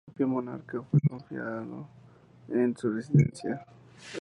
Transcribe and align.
El 0.07 0.15
propio 0.15 0.27
monarca 0.29 0.81
fue 0.81 0.99
confinado 1.07 1.87
en 2.49 2.75
su 2.75 2.91
residencia. 2.91 3.63